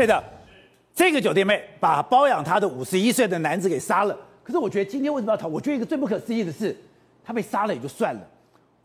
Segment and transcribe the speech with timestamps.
[0.00, 0.24] 对的，
[0.94, 4.18] 这个酒店妹把包养她的五十一岁的男子给杀了。
[4.42, 5.46] 可是我觉得今天为什么要逃？
[5.46, 6.74] 我觉得一个最不可思议的是，
[7.22, 8.20] 他被杀了也就算了，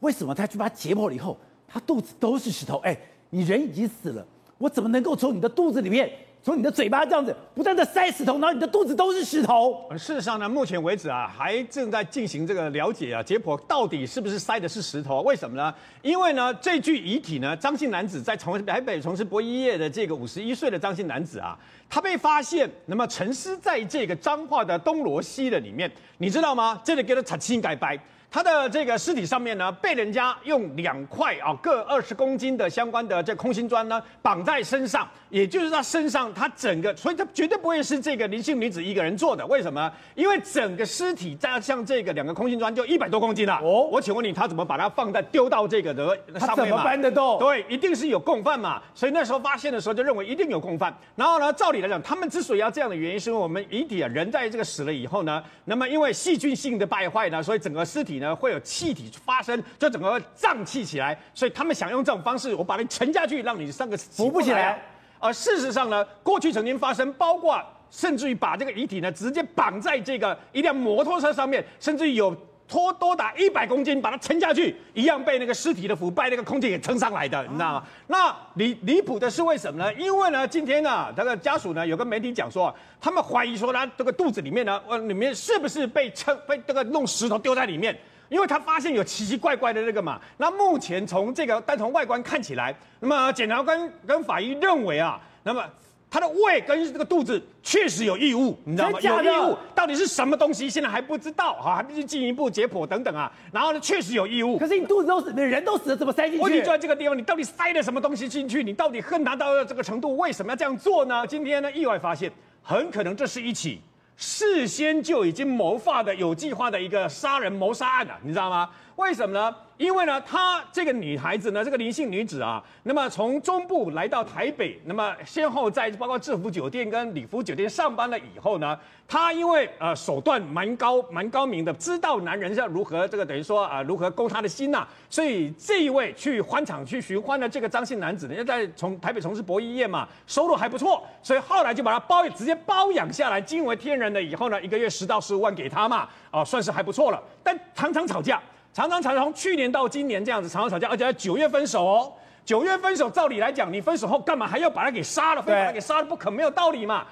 [0.02, 1.38] 为什么他去把他解剖了以后，
[1.70, 2.80] 他肚子都是石头？
[2.80, 2.98] 哎，
[3.30, 6.12] 你人已经死了，我怎么能够从你的肚子里面？
[6.46, 9.84] 从你的嘴巴这样子不断的塞石头，然后你的肚子都是石头。
[9.94, 15.24] 事实上呢，目前为止啊，还正在进行这个了解啊，解剖到底是不是塞的是石头？
[15.24, 15.74] 为什么呢？
[16.04, 21.58] 因为呢，这具遗体呢，张姓男子在从台北从事博弈业的这个五十一岁的张姓男子啊，
[21.90, 26.80] 他被发现那么沉尸在这个彰化的东螺溪的里面，你知道吗？
[26.86, 28.00] 这里给他擦清改白。
[28.36, 39.48] 他的这个尸体上面呢，被人家用两块啊各二十公斤的相关的这空心砖呢绑在身上，也就是他身上他整个，所以他绝对不会是这个林姓女子一个人做的。
[39.48, 39.90] 为什么？
[40.16, 43.58] 因为整个尸体加上这个两个空心砖就一百多公斤了。
[43.64, 46.46] 哦，我请问你，他怎么把它放在丢到这个的上面嘛？
[46.48, 47.40] 他怎么搬得动？
[47.40, 48.82] 对，一定是有共犯嘛。
[48.94, 50.94] 所以那时候发现的时候就认为一定有共犯。
[51.16, 58.25] 然后呢，照理来讲，他们之所以要这样的原因，是因为我们遗体啊人在这个死了以后呢，那么因为细菌性的败坏呢，所以整个尸体呢。
[58.34, 64.82] 会有气体发生，就整个胀气起来，所以他们想用这种方式，我把你沉下去，让你上个浮不起来。
[65.20, 72.36] 而事实上呢，过去曾经发生，包括甚至于把这个遗体呢直接绑在这个一辆摩托车上面，甚至于有
[72.68, 77.84] 拖多达一百公斤把它沉下去，一样被那个尸体的腐败那个空气给撑上来的，你知道吗？
[78.08, 79.94] 那离离谱的是为什么呢？
[79.94, 87.98] 因为呢，今天呢，这个家属呢有个媒体讲说，他们怀疑说他这个肚子里面呢，呃，里面是不是被撑被这个弄石头丢在里面？
[88.30, 95.64] 因为他发现有奇奇怪怪的那个嘛，那目前从这个单从外观看起来，那么检察官跟法医认为啊，那么
[96.10, 99.00] 他的胃跟这个肚子确实有异物，你知道吗？
[99.02, 103.30] 有异物，到底是什么东西，现在还不知道哈，还必须进一步解剖等等啊。
[103.52, 104.58] 然后呢，确实有异物。
[104.58, 106.44] 可是你肚子都死，人都死了，怎么塞进去？
[106.44, 108.64] 问题就在这个地方，你到底塞了什么东西进去？
[108.64, 111.28] 你到底恨他到这个程度，为什么要这样做呢？
[111.28, 112.32] 今天呢，意外发现，
[112.64, 113.82] 很可能这是一起。
[114.18, 118.70] 事先就已经谋划的有计划的一个杀人谋杀案了，你知道吗？
[118.96, 119.54] 为什么呢？
[119.78, 148.42] 因为呢，她这个女孩子呢，这个林姓女子啊，那么从中部来到台北，那么先后在包括制服酒店跟礼服酒店上班了以后呢，她因为呃手段蛮高蛮高明的，知道男人要如何这个等于说啊、呃、如何勾她的心呐、所以这一位去欢场去寻欢的这个张姓男子呢，因为在从台北从事博弈业嘛，收入还不错，所以后来就把他包直接包养下来，惊为天人了以后呢，一个月十到十五万给他嘛，啊、算是还不错了，但常常吵架。
[148.76, 152.12] 常常吵架，从去年到今年这样子，常常吵架，而且在九月分手哦。
[152.44, 155.42] 九月分手，照理来讲，你分手后干嘛还要把他给杀了？
[155.42, 157.06] 非把他给杀了，不可没有道理嘛。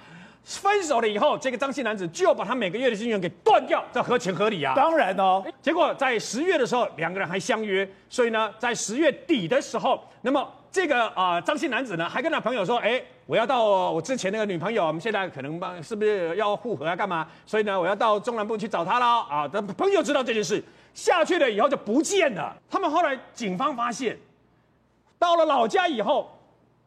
[0.44, 4.74] 分手了以后，这个张姓男子就把他每个月的金源给断掉，这合情合理啊。
[4.76, 5.42] 当然哦。
[5.62, 16.96] 结果在十月的时候，两个人还相约，所以呢，在十月底的时候，那么这个啊张姓男子呢，还跟他朋友说，哎，我要到我之前那个女朋友，我们现在可能帮是不是要复合啊？
[16.96, 17.28] 干嘛？
[17.46, 19.48] 所以呢，我要到中南部去找他了啊。
[19.48, 20.62] 他朋友知道这件事。
[20.96, 22.56] 下去了以后就不见了。
[22.70, 24.16] 他们后来警方发现，
[25.18, 26.40] 到了老家以后，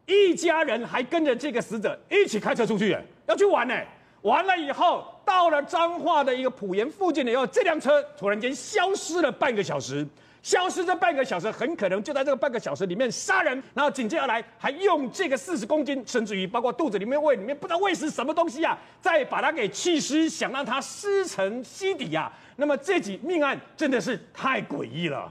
[0.05, 3.73] 一家人还跟着这个死者一起开车出去，要去玩呢。
[4.21, 10.05] 完了以后，到了彰化的一个埔盐附近了以后，这辆车突然间消失了半个小时。
[10.43, 13.61] 消失这半个小时，很可能就在这个半个小时里面杀人。
[13.73, 22.31] 然后紧接而来，还用这个四十公斤，甚至于包括肚子里面、胃里面，不知道喂食什么东西啊，再把它给弃尸，想让它尸沉溪底、啊。
[22.55, 25.29] 那么这起命案真的是太诡异了。